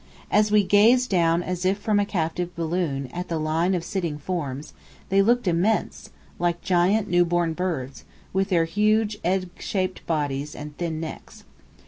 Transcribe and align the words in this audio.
As 0.31 0.49
we 0.49 0.63
gazed 0.63 1.11
down 1.11 1.43
as 1.43 1.63
if 1.63 1.77
from 1.77 1.99
a 1.99 2.07
captive 2.07 2.55
balloon, 2.55 3.05
at 3.13 3.27
the 3.27 3.37
line 3.37 3.75
of 3.75 3.83
sitting 3.83 4.17
forms, 4.17 4.73
they 5.09 5.21
looked 5.21 5.47
immense, 5.47 6.09
like 6.39 6.59
giant, 6.63 7.07
newborn 7.07 7.53
birds, 7.53 8.03
with 8.33 8.49
their 8.49 8.65
huge 8.65 9.19
egg 9.23 9.51
shaped 9.59 10.03
bodies 10.07 10.55
and 10.55 10.75
thin 10.75 10.99
necks. 10.99 11.43